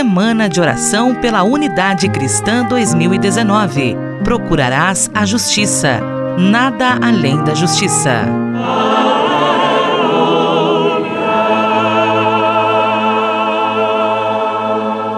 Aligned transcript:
Semana 0.00 0.48
de 0.48 0.58
Oração 0.58 1.14
pela 1.14 1.42
Unidade 1.42 2.08
Cristã 2.08 2.64
2019. 2.64 3.94
Procurarás 4.24 5.10
a 5.14 5.26
justiça. 5.26 6.00
Nada 6.38 6.98
além 7.02 7.44
da 7.44 7.54
justiça. 7.54 8.24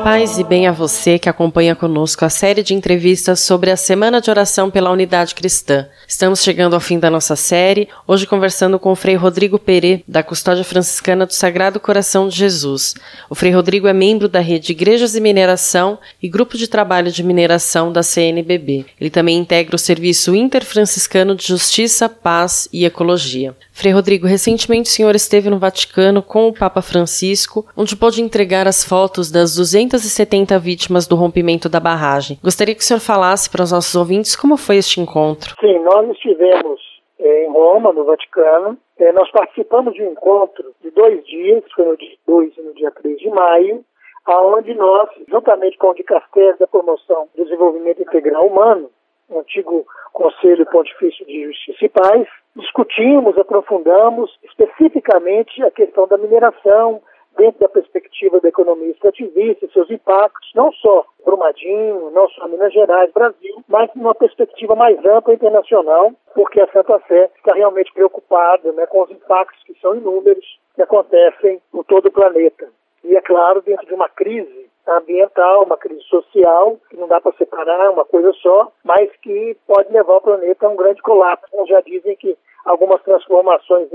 Paz 0.02 0.36
e 0.36 0.42
bem 0.42 0.66
a 0.66 0.72
você 0.72 1.16
que 1.16 1.28
acompanha 1.28 1.76
conosco 1.76 2.24
a 2.24 2.28
série 2.28 2.64
de 2.64 2.74
entrevistas 2.74 3.38
sobre 3.38 3.70
a 3.70 3.76
Semana 3.76 4.20
de 4.20 4.28
Oração 4.28 4.68
pela 4.68 4.90
Unidade 4.90 5.32
Cristã. 5.32 5.86
Estamos 6.08 6.42
chegando 6.42 6.74
ao 6.74 6.80
fim 6.80 6.98
da 6.98 7.08
nossa 7.08 7.36
série, 7.36 7.88
hoje 8.04 8.26
conversando 8.26 8.80
com 8.80 8.90
o 8.90 8.96
Frei 8.96 9.14
Rodrigo 9.14 9.60
Perê, 9.60 10.02
da 10.06 10.20
Custódia 10.20 10.64
Franciscana 10.64 11.24
do 11.24 11.32
Sagrado 11.32 11.78
Coração 11.78 12.26
de 12.26 12.36
Jesus. 12.36 12.96
O 13.30 13.36
Frei 13.36 13.52
Rodrigo 13.52 13.86
é 13.86 13.92
membro 13.92 14.28
da 14.28 14.40
rede 14.40 14.72
Igrejas 14.72 15.14
e 15.14 15.20
Mineração 15.20 15.98
e 16.20 16.28
Grupo 16.28 16.58
de 16.58 16.66
Trabalho 16.66 17.12
de 17.12 17.22
Mineração 17.22 17.92
da 17.92 18.02
CNBB. 18.02 18.84
Ele 19.00 19.08
também 19.10 19.38
integra 19.38 19.76
o 19.76 19.78
Serviço 19.78 20.34
Interfranciscano 20.34 21.36
de 21.36 21.46
Justiça, 21.46 22.08
Paz 22.08 22.68
e 22.72 22.84
Ecologia. 22.84 23.54
Frei 23.72 23.92
Rodrigo, 23.92 24.26
recentemente 24.26 24.90
o 24.90 24.92
senhor 24.92 25.14
esteve 25.16 25.48
no 25.48 25.58
Vaticano 25.58 26.22
com 26.22 26.48
o 26.48 26.52
Papa 26.52 26.82
Francisco, 26.82 27.66
onde 27.74 27.96
pôde 27.96 28.20
entregar 28.20 28.68
as 28.68 28.84
fotos 28.84 29.30
das 29.30 29.58
270 29.92 30.58
vítimas 30.58 31.06
do 31.06 31.14
rompimento 31.14 31.68
da 31.68 31.78
barragem. 31.78 32.38
Gostaria 32.42 32.74
que 32.74 32.80
o 32.80 32.84
senhor 32.84 33.00
falasse 33.00 33.50
para 33.50 33.62
os 33.62 33.72
nossos 33.72 33.94
ouvintes 33.94 34.34
como 34.34 34.56
foi 34.56 34.76
este 34.76 35.00
encontro. 35.00 35.54
Sim, 35.60 35.78
nós 35.80 36.08
estivemos 36.10 36.80
é, 37.18 37.44
em 37.44 37.52
Roma, 37.52 37.92
no 37.92 38.04
Vaticano. 38.04 38.78
É, 38.98 39.12
nós 39.12 39.30
participamos 39.30 39.92
de 39.92 40.02
um 40.02 40.12
encontro 40.12 40.72
de 40.82 40.90
dois 40.90 41.24
dias, 41.26 41.62
foi 41.74 41.84
no 41.84 41.96
dia 41.96 42.16
2 42.26 42.56
e 42.56 42.62
no 42.62 42.74
dia 42.74 42.90
3 42.90 43.18
de 43.18 43.28
maio, 43.28 43.84
aonde 44.24 44.74
nós, 44.74 45.10
juntamente 45.28 45.76
com 45.76 45.88
o 45.90 45.94
Dicastério 45.94 46.56
da 46.58 46.66
Promoção 46.66 47.28
do 47.36 47.44
Desenvolvimento 47.44 48.00
Integral 48.00 48.46
Humano, 48.46 48.88
o 49.28 49.40
antigo 49.40 49.84
Conselho 50.12 50.64
Pontifício 50.66 51.26
de 51.26 51.44
Justiça 51.44 51.84
e 51.84 51.88
Paz, 51.88 52.26
discutimos, 52.56 53.36
aprofundamos 53.36 54.30
especificamente 54.42 55.62
a 55.62 55.70
questão 55.70 56.06
da 56.06 56.16
mineração, 56.16 57.02
dentro 57.36 57.60
da 57.60 57.68
perspectiva 57.68 58.40
da 58.40 58.48
economia 58.48 58.90
extrativista, 58.90 59.68
seus 59.72 59.90
impactos, 59.90 60.50
não 60.54 60.72
só 60.72 61.04
Brumadinho, 61.24 62.10
não 62.10 62.28
só 62.30 62.46
Minas 62.48 62.72
Gerais, 62.72 63.12
Brasil, 63.12 63.62
mas 63.68 63.90
numa 63.94 64.14
perspectiva 64.14 64.74
mais 64.74 64.98
ampla 65.04 65.34
internacional, 65.34 66.12
porque 66.34 66.60
a 66.60 66.68
Santa 66.68 66.98
Fé 67.00 67.30
está 67.36 67.54
realmente 67.54 67.92
preocupada 67.92 68.72
né, 68.72 68.86
com 68.86 69.02
os 69.02 69.10
impactos 69.10 69.62
que 69.64 69.78
são 69.80 69.94
inúmeros 69.94 70.44
que 70.74 70.82
acontecem 70.82 71.60
em 71.74 71.82
todo 71.84 72.06
o 72.06 72.12
planeta. 72.12 72.68
E, 73.04 73.16
é 73.16 73.20
claro, 73.20 73.62
dentro 73.62 73.86
de 73.86 73.94
uma 73.94 74.08
crise 74.08 74.70
ambiental, 74.86 75.64
uma 75.64 75.76
crise 75.76 76.02
social, 76.02 76.78
que 76.90 76.96
não 76.96 77.06
dá 77.06 77.20
para 77.20 77.32
separar 77.32 77.90
uma 77.90 78.04
coisa 78.04 78.32
só, 78.34 78.70
mas 78.84 79.10
que 79.22 79.56
pode 79.66 79.92
levar 79.92 80.16
o 80.16 80.20
planeta 80.20 80.66
a 80.66 80.70
um 80.70 80.76
grande 80.76 81.00
colapso. 81.02 81.46
Então, 81.52 81.66
já 81.66 81.80
dizem 81.80 82.16
que 82.16 82.36
algumas 82.64 83.02
transformações 83.02 83.88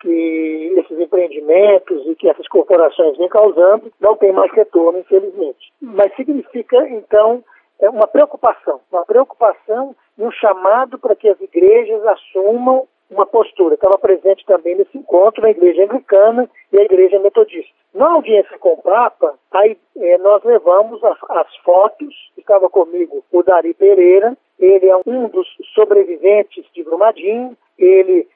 que 0.00 0.74
esses 0.78 0.98
empreendimentos 0.98 2.06
e 2.06 2.14
que 2.14 2.28
essas 2.28 2.46
corporações 2.48 3.16
vêm 3.16 3.28
causando 3.28 3.92
não 4.00 4.16
tem 4.16 4.32
mais 4.32 4.52
retorno, 4.52 4.98
infelizmente. 4.98 5.72
Mas 5.80 6.14
significa, 6.16 6.76
então, 6.88 7.42
é 7.80 7.88
uma 7.88 8.06
preocupação, 8.06 8.80
uma 8.90 9.04
preocupação 9.04 9.94
e 10.16 10.22
um 10.22 10.30
chamado 10.32 10.98
para 10.98 11.14
que 11.14 11.28
as 11.28 11.40
igrejas 11.40 12.04
assumam 12.06 12.86
uma 13.10 13.24
postura. 13.24 13.74
Estava 13.74 13.96
presente 13.98 14.44
também 14.44 14.76
nesse 14.76 14.96
encontro 14.98 15.46
a 15.46 15.50
Igreja 15.50 15.84
Anglicana 15.84 16.48
e 16.72 16.78
a 16.78 16.82
Igreja 16.82 17.18
Metodista. 17.18 17.72
Na 17.94 18.12
audiência 18.12 18.58
com 18.58 18.74
o 18.74 18.82
Papa, 18.82 19.34
aí, 19.52 19.78
é, 19.96 20.18
nós 20.18 20.42
levamos 20.44 21.02
as, 21.02 21.18
as 21.30 21.56
fotos, 21.64 22.14
estava 22.36 22.68
comigo 22.68 23.24
o 23.32 23.42
Dari 23.42 23.72
Pereira, 23.72 24.36
ele 24.58 24.88
é 24.88 24.96
um 25.06 25.28
dos 25.28 25.46
sobreviventes 25.74 26.64
de 26.74 26.82
Brumadinho, 26.82 27.56
ele, 27.78 28.28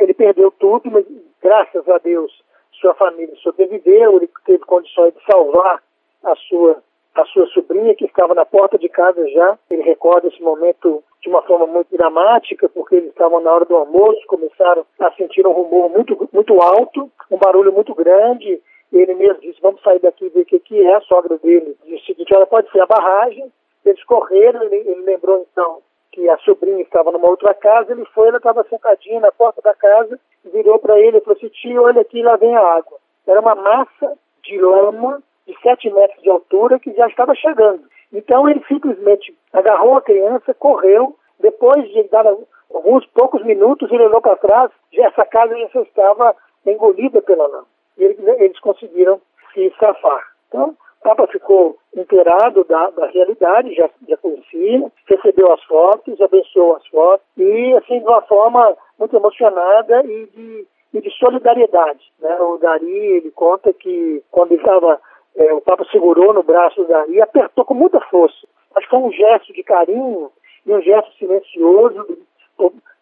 ele 0.00 0.14
perdeu 0.14 0.50
tudo, 0.50 0.90
mas 0.90 1.04
graças 1.40 1.88
a 1.88 1.98
Deus 1.98 2.32
sua 2.72 2.94
família 2.94 3.34
sobreviveu, 3.36 4.16
ele 4.16 4.28
teve 4.44 4.64
condições 4.64 5.14
de 5.14 5.24
salvar 5.24 5.82
a 6.24 6.34
sua 6.36 6.82
a 7.14 7.24
sua 7.26 7.46
sobrinha, 7.48 7.96
que 7.96 8.04
estava 8.04 8.32
na 8.32 8.46
porta 8.46 8.78
de 8.78 8.88
casa 8.88 9.26
já. 9.30 9.58
Ele 9.68 9.82
recorda 9.82 10.28
esse 10.28 10.40
momento 10.40 11.02
de 11.20 11.28
uma 11.28 11.42
forma 11.42 11.66
muito 11.66 11.88
dramática, 11.90 12.68
porque 12.68 12.94
eles 12.94 13.10
estavam 13.10 13.40
na 13.40 13.52
hora 13.52 13.64
do 13.64 13.74
almoço, 13.74 14.20
começaram 14.28 14.86
a 15.00 15.10
sentir 15.12 15.44
um 15.44 15.52
rumor 15.52 15.90
muito, 15.90 16.28
muito 16.32 16.60
alto, 16.62 17.10
um 17.28 17.36
barulho 17.36 17.72
muito 17.72 17.92
grande. 17.92 18.62
Ele 18.92 19.14
mesmo 19.14 19.40
disse: 19.40 19.60
Vamos 19.60 19.82
sair 19.82 19.98
daqui 19.98 20.26
e 20.26 20.28
ver 20.28 20.42
o 20.42 20.46
que, 20.46 20.60
que 20.60 20.80
é. 20.80 20.94
A 20.94 21.00
sogra 21.00 21.36
dele 21.38 21.76
disse 21.84 22.14
Olha, 22.32 22.46
pode 22.46 22.70
ser 22.70 22.80
a 22.80 22.86
barragem. 22.86 23.50
Eles 23.84 24.04
correram, 24.04 24.62
ele, 24.62 24.76
ele 24.76 25.00
lembrou 25.02 25.44
então 25.50 25.78
que 26.18 26.28
a 26.28 26.36
sobrinha 26.38 26.82
estava 26.82 27.12
numa 27.12 27.30
outra 27.30 27.54
casa, 27.54 27.92
ele 27.92 28.04
foi, 28.06 28.26
ela 28.26 28.38
estava 28.38 28.64
sentadinha 28.64 29.20
na 29.20 29.30
porta 29.30 29.62
da 29.62 29.72
casa, 29.72 30.18
virou 30.52 30.76
para 30.80 30.98
ele 30.98 31.18
e 31.18 31.20
falou 31.20 31.36
assim: 31.36 31.48
Tio, 31.48 31.84
olha 31.84 32.00
aqui, 32.00 32.20
lá 32.22 32.34
vem 32.34 32.56
a 32.56 32.60
água. 32.60 32.98
Era 33.24 33.40
uma 33.40 33.54
massa 33.54 34.18
de 34.42 34.58
lama 34.60 35.22
de 35.46 35.56
7 35.60 35.88
metros 35.90 36.20
de 36.20 36.28
altura 36.28 36.80
que 36.80 36.92
já 36.92 37.06
estava 37.06 37.36
chegando. 37.36 37.84
Então 38.12 38.48
ele 38.48 38.64
simplesmente 38.66 39.32
agarrou 39.52 39.96
a 39.96 40.02
criança, 40.02 40.52
correu, 40.54 41.14
depois 41.38 41.88
de 41.88 42.02
dar 42.08 42.26
alguns 42.26 43.06
poucos 43.06 43.44
minutos, 43.44 43.90
ele 43.92 44.06
olhou 44.06 44.20
para 44.20 44.34
trás, 44.36 44.72
já 44.92 45.06
essa 45.06 45.24
casa 45.24 45.54
já 45.72 45.82
estava 45.82 46.34
engolida 46.66 47.22
pela 47.22 47.46
lama. 47.46 47.66
E 47.96 48.04
eles 48.04 48.58
conseguiram 48.58 49.20
se 49.54 49.72
safar. 49.78 50.26
Então, 50.48 50.76
Papa 51.08 51.26
ficou 51.28 51.78
inteirado 51.96 52.64
da, 52.64 52.90
da 52.90 53.06
realidade, 53.06 53.74
já, 53.74 53.88
já 54.06 54.16
conhecia, 54.18 54.92
recebeu 55.06 55.50
as 55.50 55.64
fotos, 55.64 56.20
abençoou 56.20 56.76
as 56.76 56.86
fotos, 56.88 57.26
e 57.34 57.74
assim, 57.76 58.00
de 58.00 58.04
uma 58.04 58.20
forma 58.20 58.76
muito 58.98 59.16
emocionada 59.16 60.04
e 60.04 60.26
de, 60.26 60.66
e 60.92 61.00
de 61.00 61.10
solidariedade. 61.12 62.12
Né? 62.20 62.38
O 62.42 62.58
Dari, 62.58 62.94
ele 62.94 63.30
conta 63.30 63.72
que 63.72 64.22
quando 64.30 64.52
estava 64.52 65.00
é, 65.34 65.50
o 65.54 65.62
Papa 65.62 65.86
segurou 65.90 66.34
no 66.34 66.42
braço 66.42 66.84
da 66.84 67.06
e 67.06 67.22
apertou 67.22 67.64
com 67.64 67.72
muita 67.72 68.00
força. 68.02 68.46
Mas 68.74 68.84
foi 68.84 68.98
um 68.98 69.10
gesto 69.10 69.54
de 69.54 69.62
carinho 69.62 70.30
e 70.66 70.72
um 70.74 70.82
gesto 70.82 71.10
silencioso 71.16 72.18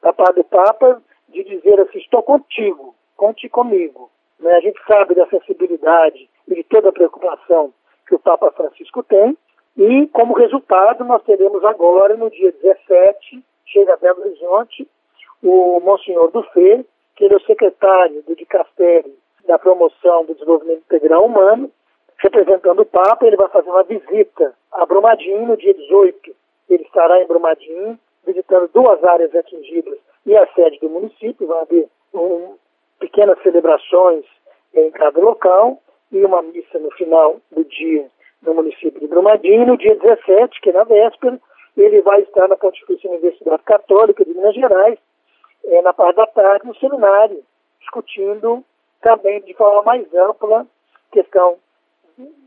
da 0.00 0.12
parte 0.12 0.36
do 0.36 0.44
Papa 0.44 1.02
de 1.28 1.42
dizer 1.42 1.80
assim, 1.80 1.98
estou 1.98 2.22
contigo, 2.22 2.94
conte 3.16 3.48
comigo. 3.48 4.08
Né? 4.38 4.52
A 4.52 4.60
gente 4.60 4.80
sabe 4.86 5.16
da 5.16 5.26
sensibilidade 5.26 6.30
e 6.46 6.54
de 6.54 6.62
toda 6.62 6.90
a 6.90 6.92
preocupação 6.92 7.74
que 8.06 8.14
o 8.14 8.18
Papa 8.18 8.50
Francisco 8.52 9.02
tem 9.02 9.36
e, 9.76 10.06
como 10.08 10.34
resultado, 10.34 11.04
nós 11.04 11.22
teremos 11.24 11.62
agora, 11.64 12.16
no 12.16 12.30
dia 12.30 12.50
17, 12.50 13.44
chega 13.66 13.92
a 13.92 13.96
Belo 13.96 14.22
Horizonte, 14.22 14.88
o 15.42 15.80
Monsenhor 15.80 16.30
Dufê, 16.30 16.84
que 17.14 17.24
ele 17.24 17.34
é 17.34 17.36
o 17.36 17.44
secretário 17.44 18.22
do 18.22 18.34
Dicastério 18.34 19.12
da 19.46 19.58
Promoção 19.58 20.24
do 20.24 20.34
Desenvolvimento 20.34 20.82
Integral 20.86 21.24
Humano, 21.24 21.70
representando 22.18 22.80
o 22.80 22.86
Papa, 22.86 23.26
ele 23.26 23.36
vai 23.36 23.48
fazer 23.48 23.68
uma 23.68 23.82
visita 23.82 24.54
a 24.72 24.86
Brumadinho 24.86 25.46
no 25.46 25.56
dia 25.56 25.74
18. 25.74 26.34
Ele 26.70 26.82
estará 26.82 27.22
em 27.22 27.26
Brumadinho, 27.26 27.98
visitando 28.26 28.70
duas 28.72 29.02
áreas 29.04 29.34
atingidas 29.34 29.98
e 30.24 30.36
a 30.36 30.46
sede 30.54 30.78
do 30.80 30.88
município. 30.88 31.46
Vai 31.46 31.60
haver 31.60 31.88
um, 32.14 32.54
pequenas 32.98 33.40
celebrações 33.42 34.24
em 34.74 34.90
cada 34.90 35.20
local 35.20 35.78
e 36.12 36.24
uma 36.24 36.42
missa 36.42 36.78
no 36.78 36.90
final 36.92 37.40
do 37.50 37.64
dia 37.64 38.08
no 38.42 38.54
município 38.54 39.00
de 39.00 39.06
Brumadinho. 39.06 39.66
No 39.66 39.76
dia 39.76 39.96
17, 39.96 40.60
que 40.60 40.70
é 40.70 40.72
na 40.72 40.84
véspera, 40.84 41.38
ele 41.76 42.00
vai 42.02 42.20
estar 42.22 42.48
na 42.48 42.56
Pontifícia 42.56 43.10
Universidade 43.10 43.62
Católica 43.64 44.24
de 44.24 44.32
Minas 44.32 44.54
Gerais, 44.54 44.98
é, 45.64 45.82
na 45.82 45.92
parte 45.92 46.16
da 46.16 46.26
tarde, 46.26 46.66
no 46.66 46.76
seminário, 46.76 47.42
discutindo 47.80 48.64
também 49.02 49.40
de 49.42 49.54
forma 49.54 49.82
mais 49.82 50.14
ampla 50.14 50.66
questão 51.12 51.56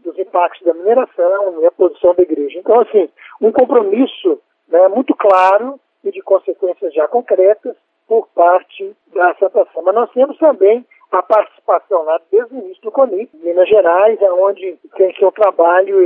dos 0.04 0.18
impactos 0.18 0.66
da 0.66 0.74
mineração 0.74 1.62
e 1.62 1.66
a 1.66 1.72
posição 1.72 2.16
da 2.16 2.24
igreja. 2.24 2.58
Então, 2.58 2.80
assim, 2.80 3.10
um 3.40 3.52
compromisso 3.52 4.40
né, 4.68 4.88
muito 4.88 5.16
claro 5.16 5.80
e 6.04 6.12
de 6.12 6.22
consequências 6.22 6.94
já 6.94 7.08
concretas 7.08 7.76
por 8.08 8.28
parte 8.30 8.96
da 9.14 9.36
Santa. 9.36 9.68
Mas 9.84 9.96
nós 9.96 10.12
temos 10.12 10.38
também 10.38 10.86
a 11.12 11.24
participação 11.24 12.04
lá 12.04 12.20
desde 12.32 12.54
o 12.54 12.60
início 12.60 12.84
do 12.84 12.92
CONIP, 12.92 13.36
Minas 13.38 13.68
Gerais, 13.68 14.20
onde 14.22 14.78
tem 14.96 15.14
seu 15.16 15.32
trabalho 15.32 15.98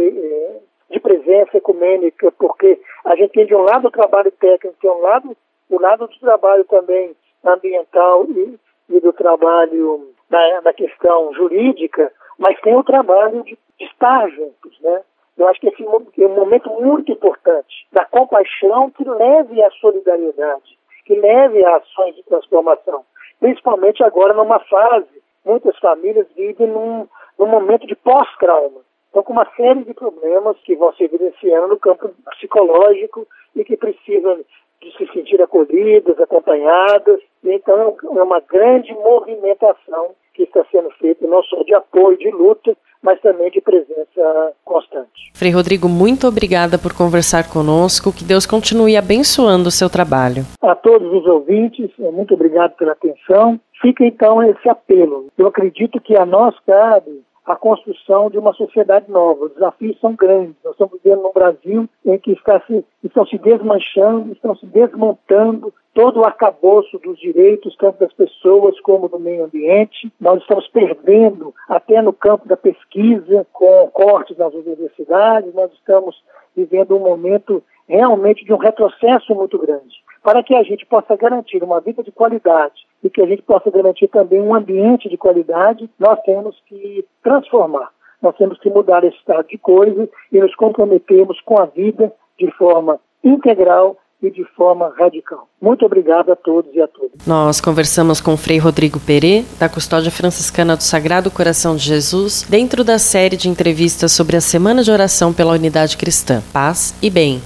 de 0.89 0.99
presença 0.99 1.57
ecumênica, 1.57 2.31
porque 2.33 2.79
a 3.05 3.15
gente 3.15 3.31
tem 3.31 3.45
de 3.45 3.55
um 3.55 3.61
lado 3.61 3.87
o 3.87 3.91
trabalho 3.91 4.31
técnico, 4.31 4.77
tem 4.81 4.89
um 4.89 5.01
lado 5.01 5.35
o 5.69 5.79
lado 5.79 6.07
do 6.07 6.19
trabalho 6.19 6.63
também 6.65 7.15
ambiental 7.43 8.25
e, 8.29 8.59
e 8.89 8.99
do 8.99 9.11
trabalho 9.11 10.13
na, 10.29 10.61
na 10.61 10.73
questão 10.73 11.33
jurídica, 11.33 12.11
mas 12.37 12.59
tem 12.61 12.75
o 12.75 12.83
trabalho 12.83 13.43
de, 13.43 13.57
de 13.79 13.85
estar 13.85 14.29
juntos, 14.29 14.79
né? 14.81 15.01
Eu 15.37 15.47
acho 15.47 15.59
que 15.59 15.67
esse 15.67 15.83
é 15.83 16.27
um 16.27 16.35
momento 16.35 16.69
muito 16.69 17.11
importante 17.11 17.87
da 17.91 18.05
compaixão 18.05 18.91
que 18.91 19.03
leve 19.03 19.63
à 19.63 19.71
solidariedade, 19.71 20.77
que 21.05 21.15
leve 21.15 21.65
a 21.65 21.77
ações 21.77 22.15
de 22.15 22.23
transformação. 22.23 23.03
Principalmente 23.43 24.01
agora 24.01 24.33
numa 24.33 24.57
fase, 24.57 25.21
muitas 25.43 25.77
famílias 25.79 26.25
vivem 26.33 26.65
num, 26.65 27.05
num 27.37 27.45
momento 27.45 27.85
de 27.85 27.93
pós-trauma. 27.93 28.79
estão 29.07 29.21
com 29.21 29.33
uma 29.33 29.45
série 29.57 29.83
de 29.83 29.93
problemas 29.93 30.55
que 30.63 30.77
vão 30.77 30.93
se 30.93 31.03
evidenciando 31.03 31.67
no 31.67 31.77
campo 31.77 32.09
psicológico 32.31 33.27
e 33.53 33.65
que 33.65 33.75
precisam 33.75 34.39
de 34.81 34.95
se 34.95 35.11
sentir 35.11 35.41
acolhidas, 35.41 36.17
acompanhadas. 36.21 37.19
Então, 37.43 37.97
é 38.15 38.23
uma 38.23 38.39
grande 38.39 38.93
movimentação 38.93 40.15
que 40.33 40.43
está 40.43 40.63
sendo 40.71 40.89
feita, 40.91 41.27
não 41.27 41.43
só 41.43 41.63
de 41.63 41.73
apoio, 41.73 42.17
de 42.17 42.31
luta, 42.31 42.77
mas 43.03 43.19
também 43.19 43.51
de 43.51 43.59
presença 43.59 44.53
constante. 44.63 45.31
Frei 45.33 45.51
Rodrigo, 45.51 45.89
muito 45.89 46.25
obrigada 46.25 46.79
por 46.79 46.93
conversar 46.93 47.49
conosco. 47.49 48.13
Que 48.13 48.23
Deus 48.23 48.45
continue 48.45 48.95
abençoando 48.95 49.67
o 49.67 49.71
seu 49.71 49.89
trabalho. 49.89 50.43
A 50.61 50.73
todos 50.73 51.11
os 51.11 51.25
ouvintes, 51.27 51.91
muito 51.99 52.33
obrigado 52.33 52.75
pela 52.77 52.93
atenção. 52.93 53.59
Fica 53.81 54.05
então 54.05 54.41
esse 54.41 54.69
apelo. 54.69 55.27
Eu 55.37 55.47
acredito 55.47 55.99
que 55.99 56.15
a 56.15 56.25
nós 56.25 56.55
cabe 56.65 57.21
a 57.45 57.55
construção 57.55 58.29
de 58.29 58.37
uma 58.37 58.53
sociedade 58.53 59.11
nova. 59.11 59.45
Os 59.45 59.53
desafios 59.53 59.99
são 59.99 60.15
grandes. 60.15 60.55
Nós 60.63 60.73
estamos 60.73 60.97
vivendo 61.03 61.23
num 61.23 61.33
Brasil 61.33 61.89
em 62.05 62.17
que 62.17 62.31
está 62.31 62.61
se, 62.61 62.85
estão 63.03 63.25
se 63.25 63.37
desmanchando, 63.37 64.31
estão 64.31 64.55
se 64.55 64.65
desmontando 64.67 65.73
todo 65.93 66.19
o 66.19 66.25
arcabouço 66.25 66.97
dos 66.99 67.19
direitos, 67.19 67.75
tanto 67.77 67.99
das 67.99 68.13
pessoas 68.13 68.79
como 68.81 69.07
do 69.07 69.19
meio 69.19 69.45
ambiente. 69.45 70.11
Nós 70.19 70.41
estamos 70.41 70.67
perdendo 70.67 71.53
até 71.69 72.01
no 72.01 72.11
campo 72.11 72.47
da 72.47 72.57
pesquisa, 72.57 73.45
com 73.53 73.87
cortes 73.91 74.37
nas 74.37 74.53
universidades. 74.53 75.53
Nós 75.53 75.71
estamos 75.73 76.15
vivendo 76.55 76.95
um 76.95 76.99
momento 76.99 77.63
realmente 77.87 78.43
de 78.43 78.53
um 78.53 78.57
retrocesso 78.57 79.35
muito 79.35 79.57
grande. 79.59 80.01
Para 80.23 80.41
que 80.41 80.55
a 80.55 80.63
gente 80.63 80.85
possa 80.85 81.15
garantir 81.15 81.63
uma 81.63 81.79
vida 81.81 82.01
de 82.01 82.11
qualidade 82.11 82.87
e 83.03 83.09
que 83.09 83.21
a 83.21 83.25
gente 83.25 83.41
possa 83.41 83.69
garantir 83.69 84.07
também 84.07 84.41
um 84.41 84.55
ambiente 84.55 85.09
de 85.09 85.17
qualidade, 85.17 85.89
nós 85.99 86.19
temos 86.21 86.59
que 86.65 87.05
transformar. 87.21 87.89
Nós 88.21 88.35
temos 88.37 88.57
que 88.59 88.69
mudar 88.69 89.03
esse 89.03 89.17
estado 89.17 89.47
de 89.47 89.57
coisas 89.57 90.07
e 90.31 90.39
nos 90.39 90.55
comprometermos 90.55 91.39
com 91.41 91.61
a 91.61 91.65
vida 91.65 92.11
de 92.39 92.49
forma 92.51 92.99
integral 93.23 93.97
e 94.27 94.31
de 94.31 94.43
forma 94.55 94.93
radical. 94.97 95.47
Muito 95.61 95.85
obrigado 95.85 96.31
a 96.31 96.35
todos 96.35 96.73
e 96.73 96.81
a 96.81 96.87
todas. 96.87 97.11
Nós 97.27 97.59
conversamos 97.59 98.21
com 98.21 98.33
o 98.33 98.37
Frei 98.37 98.57
Rodrigo 98.57 98.99
Perê, 98.99 99.43
da 99.59 99.67
Custódia 99.67 100.11
Franciscana 100.11 100.75
do 100.75 100.83
Sagrado 100.83 101.29
Coração 101.29 101.75
de 101.75 101.83
Jesus, 101.83 102.45
dentro 102.49 102.83
da 102.83 102.97
série 102.97 103.35
de 103.35 103.49
entrevistas 103.49 104.11
sobre 104.11 104.37
a 104.37 104.41
Semana 104.41 104.83
de 104.83 104.91
Oração 104.91 105.33
pela 105.33 105.53
Unidade 105.53 105.97
Cristã. 105.97 106.41
Paz 106.51 106.95
e 107.01 107.09
bem. 107.09 107.41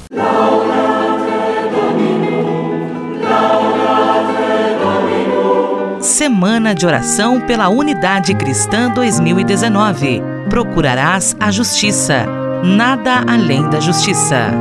Semana 5.99 6.73
de 6.73 6.85
Oração 6.85 7.41
pela 7.41 7.69
Unidade 7.69 8.33
Cristã 8.35 8.89
2019. 8.91 10.21
Procurarás 10.49 11.35
a 11.39 11.51
justiça, 11.51 12.25
nada 12.63 13.23
além 13.27 13.69
da 13.69 13.79
justiça. 13.79 14.51